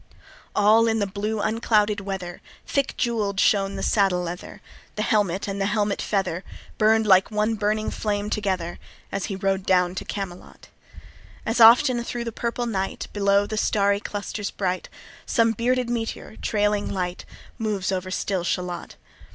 [0.55, 4.59] All in the blue unclouded weather Thick jewell'd shone the saddle leather,
[4.95, 6.43] The helmet and the helmet feather
[6.79, 8.79] Burn'd like one burning flame together,
[9.11, 10.69] As he rode down to Camelot.
[11.45, 14.89] As often thro' the purple night, Below the starry clusters bright,
[15.27, 17.23] Some bearded meteor, trailing light,
[17.59, 18.95] Moves over still Shalott.